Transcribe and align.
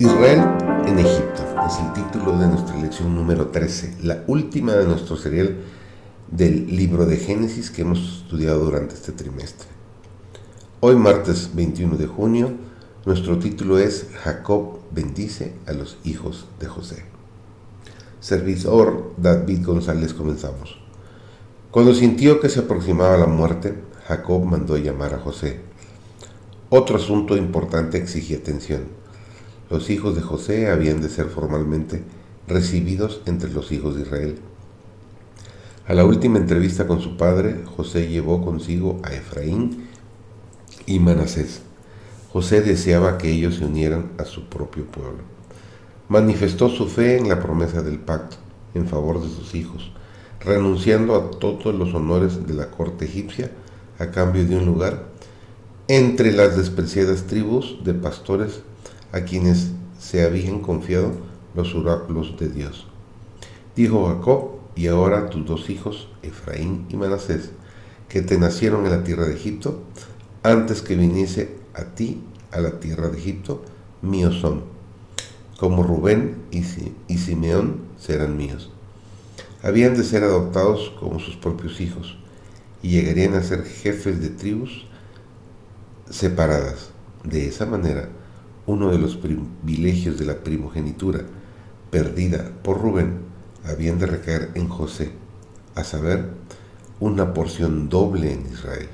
Israel 0.00 0.40
en 0.86 0.98
Egipto 0.98 1.44
es 1.68 1.78
el 1.78 1.92
título 1.92 2.36
de 2.36 2.48
nuestra 2.48 2.76
lección 2.76 3.14
número 3.14 3.48
13, 3.48 3.98
la 4.02 4.24
última 4.26 4.72
de 4.72 4.86
nuestro 4.86 5.16
serial 5.16 5.58
del 6.32 6.66
libro 6.74 7.06
de 7.06 7.16
Génesis 7.16 7.70
que 7.70 7.82
hemos 7.82 8.22
estudiado 8.22 8.64
durante 8.64 8.94
este 8.94 9.12
trimestre. 9.12 9.68
Hoy 10.80 10.96
martes 10.96 11.50
21 11.54 11.96
de 11.96 12.08
junio, 12.08 12.50
nuestro 13.06 13.38
título 13.38 13.78
es 13.78 14.08
Jacob 14.24 14.80
bendice 14.90 15.54
a 15.64 15.72
los 15.72 15.96
hijos 16.02 16.46
de 16.58 16.66
José. 16.66 17.04
Servidor 18.18 19.12
David 19.16 19.64
González 19.64 20.12
comenzamos. 20.12 20.76
Cuando 21.70 21.94
sintió 21.94 22.40
que 22.40 22.48
se 22.48 22.60
aproximaba 22.60 23.16
la 23.16 23.26
muerte, 23.26 23.78
Jacob 24.08 24.44
mandó 24.44 24.76
llamar 24.76 25.14
a 25.14 25.18
José. 25.18 25.60
Otro 26.68 26.96
asunto 26.96 27.36
importante 27.36 27.96
exigía 27.96 28.38
atención 28.38 29.03
los 29.74 29.90
hijos 29.90 30.14
de 30.14 30.22
José 30.22 30.70
habían 30.70 31.02
de 31.02 31.08
ser 31.08 31.26
formalmente 31.26 32.04
recibidos 32.46 33.22
entre 33.26 33.50
los 33.50 33.72
hijos 33.72 33.96
de 33.96 34.02
Israel. 34.02 34.38
A 35.88 35.94
la 35.94 36.04
última 36.04 36.38
entrevista 36.38 36.86
con 36.86 37.00
su 37.00 37.16
padre, 37.16 37.64
José 37.76 38.06
llevó 38.06 38.44
consigo 38.44 39.00
a 39.02 39.12
Efraín 39.12 39.88
y 40.86 41.00
Manasés. 41.00 41.62
José 42.32 42.60
deseaba 42.62 43.18
que 43.18 43.32
ellos 43.32 43.56
se 43.56 43.64
unieran 43.64 44.12
a 44.16 44.24
su 44.24 44.48
propio 44.48 44.86
pueblo. 44.86 45.24
Manifestó 46.08 46.68
su 46.68 46.86
fe 46.86 47.18
en 47.18 47.28
la 47.28 47.40
promesa 47.40 47.82
del 47.82 47.98
pacto 47.98 48.36
en 48.74 48.86
favor 48.86 49.20
de 49.20 49.28
sus 49.28 49.56
hijos, 49.56 49.90
renunciando 50.38 51.16
a 51.16 51.30
todos 51.32 51.74
los 51.74 51.94
honores 51.94 52.46
de 52.46 52.54
la 52.54 52.70
corte 52.70 53.06
egipcia 53.06 53.50
a 53.98 54.12
cambio 54.12 54.46
de 54.46 54.56
un 54.56 54.66
lugar 54.66 55.06
entre 55.88 56.30
las 56.30 56.56
despreciadas 56.56 57.24
tribus 57.24 57.78
de 57.82 57.94
pastores 57.94 58.62
a 59.14 59.24
quienes 59.24 59.68
se 59.96 60.24
habían 60.24 60.58
confiado 60.58 61.12
los 61.54 61.72
oráculos 61.76 62.36
de 62.36 62.48
Dios. 62.48 62.88
Dijo 63.76 64.08
Jacob, 64.08 64.56
y 64.74 64.88
ahora 64.88 65.30
tus 65.30 65.46
dos 65.46 65.70
hijos, 65.70 66.08
Efraín 66.22 66.86
y 66.88 66.96
Manasés, 66.96 67.50
que 68.08 68.22
te 68.22 68.38
nacieron 68.38 68.84
en 68.86 68.90
la 68.90 69.04
tierra 69.04 69.24
de 69.24 69.36
Egipto, 69.36 69.84
antes 70.42 70.82
que 70.82 70.96
viniese 70.96 71.56
a 71.74 71.84
ti 71.94 72.24
a 72.50 72.60
la 72.60 72.80
tierra 72.80 73.08
de 73.08 73.18
Egipto, 73.18 73.62
míos 74.02 74.40
son. 74.40 74.64
Como 75.60 75.84
Rubén 75.84 76.42
y 76.50 76.64
Simeón 77.16 77.82
serán 77.96 78.36
míos. 78.36 78.72
Habían 79.62 79.96
de 79.96 80.02
ser 80.02 80.24
adoptados 80.24 80.92
como 80.98 81.20
sus 81.20 81.36
propios 81.36 81.80
hijos 81.80 82.16
y 82.82 82.90
llegarían 82.90 83.34
a 83.34 83.44
ser 83.44 83.62
jefes 83.62 84.20
de 84.20 84.30
tribus 84.30 84.86
separadas. 86.10 86.90
De 87.22 87.46
esa 87.46 87.64
manera, 87.64 88.08
uno 88.66 88.90
de 88.90 88.98
los 88.98 89.16
privilegios 89.16 90.18
de 90.18 90.24
la 90.24 90.42
primogenitura 90.42 91.20
perdida 91.90 92.50
por 92.62 92.80
Rubén 92.80 93.18
habían 93.64 93.98
de 93.98 94.06
recaer 94.06 94.50
en 94.54 94.68
José, 94.68 95.12
a 95.74 95.84
saber, 95.84 96.30
una 97.00 97.34
porción 97.34 97.88
doble 97.88 98.32
en 98.32 98.46
Israel. 98.52 98.88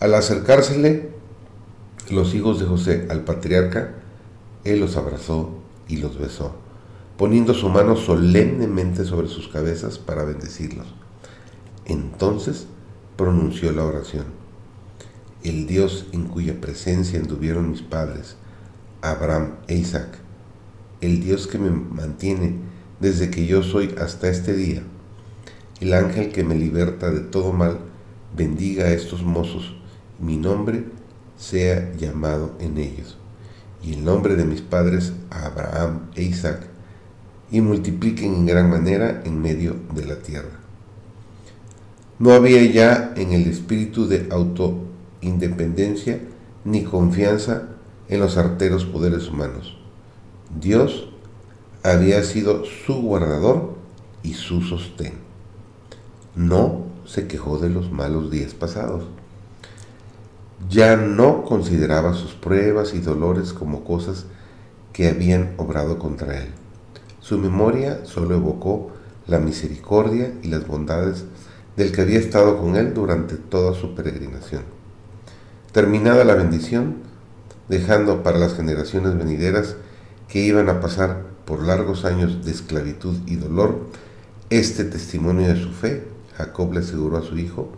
Al 0.00 0.14
acercársele 0.14 1.10
los 2.10 2.34
hijos 2.34 2.60
de 2.60 2.66
José 2.66 3.06
al 3.10 3.24
patriarca, 3.24 3.94
él 4.64 4.80
los 4.80 4.96
abrazó 4.96 5.50
y 5.88 5.96
los 5.96 6.18
besó, 6.18 6.54
poniendo 7.16 7.54
su 7.54 7.68
mano 7.68 7.96
solemnemente 7.96 9.04
sobre 9.04 9.28
sus 9.28 9.48
cabezas 9.48 9.98
para 9.98 10.24
bendecirlos. 10.24 10.86
Entonces 11.84 12.66
pronunció 13.16 13.72
la 13.72 13.84
oración 13.84 14.45
el 15.48 15.68
Dios 15.68 16.06
en 16.12 16.24
cuya 16.24 16.60
presencia 16.60 17.20
anduvieron 17.20 17.70
mis 17.70 17.80
padres, 17.80 18.36
Abraham 19.00 19.52
e 19.68 19.76
Isaac, 19.76 20.18
el 21.00 21.22
Dios 21.22 21.46
que 21.46 21.58
me 21.58 21.70
mantiene 21.70 22.56
desde 22.98 23.30
que 23.30 23.46
yo 23.46 23.62
soy 23.62 23.94
hasta 24.00 24.28
este 24.28 24.54
día, 24.54 24.82
el 25.80 25.94
ángel 25.94 26.32
que 26.32 26.42
me 26.42 26.56
liberta 26.56 27.12
de 27.12 27.20
todo 27.20 27.52
mal, 27.52 27.78
bendiga 28.36 28.86
a 28.86 28.92
estos 28.92 29.22
mozos, 29.22 29.76
mi 30.18 30.36
nombre 30.36 30.84
sea 31.36 31.92
llamado 31.96 32.56
en 32.58 32.78
ellos, 32.78 33.16
y 33.84 33.92
el 33.92 34.04
nombre 34.04 34.34
de 34.34 34.46
mis 34.46 34.62
padres, 34.62 35.12
Abraham 35.30 36.10
e 36.16 36.24
Isaac, 36.24 36.66
y 37.52 37.60
multipliquen 37.60 38.34
en 38.34 38.46
gran 38.46 38.68
manera 38.68 39.22
en 39.24 39.40
medio 39.40 39.76
de 39.94 40.06
la 40.06 40.16
tierra. 40.16 40.58
No 42.18 42.32
había 42.32 42.64
ya 42.64 43.12
en 43.16 43.32
el 43.32 43.46
espíritu 43.46 44.08
de 44.08 44.26
auto 44.32 44.86
independencia 45.26 46.20
ni 46.64 46.84
confianza 46.84 47.68
en 48.08 48.20
los 48.20 48.36
arteros 48.36 48.84
poderes 48.84 49.28
humanos. 49.28 49.76
Dios 50.60 51.08
había 51.82 52.22
sido 52.22 52.64
su 52.64 52.94
guardador 53.02 53.74
y 54.22 54.34
su 54.34 54.62
sostén. 54.62 55.14
No 56.34 56.86
se 57.04 57.26
quejó 57.26 57.58
de 57.58 57.70
los 57.70 57.90
malos 57.92 58.30
días 58.30 58.54
pasados. 58.54 59.04
Ya 60.68 60.96
no 60.96 61.44
consideraba 61.44 62.14
sus 62.14 62.32
pruebas 62.32 62.94
y 62.94 62.98
dolores 62.98 63.52
como 63.52 63.84
cosas 63.84 64.26
que 64.92 65.08
habían 65.08 65.54
obrado 65.58 65.98
contra 65.98 66.38
él. 66.38 66.48
Su 67.20 67.38
memoria 67.38 68.04
solo 68.04 68.34
evocó 68.36 68.90
la 69.26 69.38
misericordia 69.38 70.32
y 70.42 70.48
las 70.48 70.66
bondades 70.66 71.24
del 71.76 71.92
que 71.92 72.00
había 72.00 72.18
estado 72.18 72.58
con 72.58 72.76
él 72.76 72.94
durante 72.94 73.36
toda 73.36 73.74
su 73.74 73.94
peregrinación. 73.94 74.62
Terminada 75.76 76.24
la 76.24 76.34
bendición, 76.36 77.02
dejando 77.68 78.22
para 78.22 78.38
las 78.38 78.54
generaciones 78.54 79.18
venideras 79.18 79.76
que 80.26 80.38
iban 80.38 80.70
a 80.70 80.80
pasar 80.80 81.24
por 81.44 81.66
largos 81.66 82.06
años 82.06 82.46
de 82.46 82.50
esclavitud 82.50 83.14
y 83.26 83.36
dolor, 83.36 83.80
este 84.48 84.84
testimonio 84.84 85.48
de 85.48 85.62
su 85.62 85.70
fe, 85.72 86.08
Jacob 86.38 86.72
le 86.72 86.80
aseguró 86.80 87.18
a 87.18 87.22
su 87.22 87.36
hijo, 87.36 87.72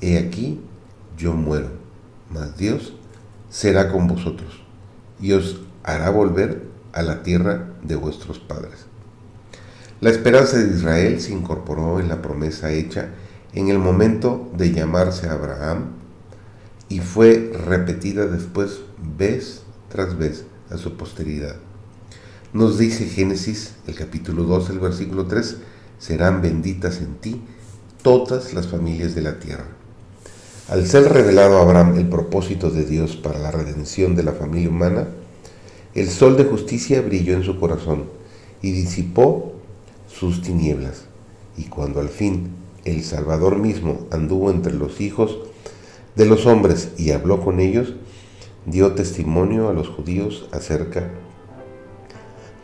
He 0.00 0.18
aquí, 0.18 0.60
yo 1.16 1.32
muero, 1.34 1.68
mas 2.28 2.56
Dios 2.56 2.94
será 3.50 3.92
con 3.92 4.08
vosotros 4.08 4.64
y 5.20 5.30
os 5.30 5.60
hará 5.84 6.10
volver 6.10 6.64
a 6.92 7.02
la 7.02 7.22
tierra 7.22 7.68
de 7.84 7.94
vuestros 7.94 8.40
padres. 8.40 8.86
La 10.00 10.10
esperanza 10.10 10.58
de 10.58 10.76
Israel 10.76 11.20
se 11.20 11.32
incorporó 11.32 12.00
en 12.00 12.08
la 12.08 12.20
promesa 12.20 12.72
hecha 12.72 13.10
en 13.52 13.68
el 13.68 13.78
momento 13.78 14.50
de 14.56 14.72
llamarse 14.72 15.28
Abraham 15.28 16.05
y 16.88 17.00
fue 17.00 17.52
repetida 17.52 18.26
después 18.26 18.80
vez 19.18 19.62
tras 19.88 20.16
vez 20.16 20.44
a 20.70 20.76
su 20.76 20.96
posteridad. 20.96 21.56
Nos 22.52 22.78
dice 22.78 23.06
Génesis, 23.06 23.74
el 23.86 23.94
capítulo 23.94 24.44
2, 24.44 24.70
el 24.70 24.78
versículo 24.78 25.26
3, 25.26 25.56
serán 25.98 26.42
benditas 26.42 26.98
en 26.98 27.16
ti 27.16 27.42
todas 28.02 28.54
las 28.54 28.68
familias 28.68 29.14
de 29.14 29.22
la 29.22 29.38
tierra. 29.38 29.66
Al 30.68 30.86
ser 30.86 31.12
revelado 31.12 31.58
a 31.58 31.62
Abraham 31.62 31.96
el 31.96 32.08
propósito 32.08 32.70
de 32.70 32.84
Dios 32.84 33.16
para 33.16 33.38
la 33.38 33.50
redención 33.50 34.16
de 34.16 34.22
la 34.22 34.32
familia 34.32 34.68
humana, 34.68 35.06
el 35.94 36.08
sol 36.10 36.36
de 36.36 36.44
justicia 36.44 37.00
brilló 37.02 37.34
en 37.34 37.44
su 37.44 37.58
corazón 37.58 38.04
y 38.62 38.72
disipó 38.72 39.52
sus 40.08 40.42
tinieblas. 40.42 41.04
Y 41.56 41.64
cuando 41.64 42.00
al 42.00 42.08
fin 42.08 42.50
el 42.84 43.02
Salvador 43.02 43.58
mismo 43.58 44.06
anduvo 44.10 44.50
entre 44.50 44.72
los 44.72 45.00
hijos 45.00 45.38
de 46.16 46.24
los 46.24 46.46
hombres 46.46 46.92
y 46.96 47.12
habló 47.12 47.40
con 47.40 47.60
ellos, 47.60 47.94
dio 48.64 48.94
testimonio 48.94 49.68
a 49.68 49.72
los 49.72 49.88
judíos 49.88 50.48
acerca 50.50 51.10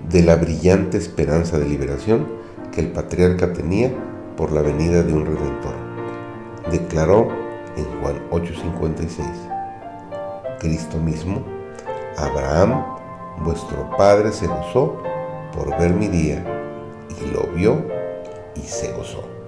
de 0.08 0.22
la 0.22 0.36
brillante 0.36 0.96
esperanza 0.96 1.58
de 1.58 1.68
liberación 1.68 2.26
que 2.72 2.80
el 2.80 2.88
patriarca 2.88 3.52
tenía 3.52 3.92
por 4.36 4.52
la 4.52 4.62
venida 4.62 5.02
de 5.02 5.12
un 5.12 5.26
redentor. 5.26 5.74
Declaró 6.70 7.28
en 7.76 7.84
Juan 8.00 8.22
8:56, 8.30 9.26
Cristo 10.58 10.98
mismo, 10.98 11.44
Abraham, 12.16 12.82
vuestro 13.44 13.90
padre, 13.96 14.32
se 14.32 14.46
gozó 14.46 15.02
por 15.52 15.78
ver 15.78 15.92
mi 15.92 16.08
día 16.08 16.42
y 17.20 17.30
lo 17.30 17.46
vio 17.54 17.84
y 18.56 18.60
se 18.60 18.92
gozó. 18.92 19.41